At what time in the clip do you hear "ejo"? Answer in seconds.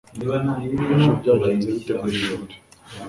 0.95-1.11